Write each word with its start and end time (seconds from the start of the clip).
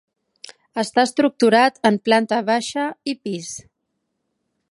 Està 0.83 1.03
estructurat 1.07 1.77
en 1.91 1.99
planta 2.09 2.41
baixa 2.49 2.87
i 3.13 3.17
pis. 3.27 3.53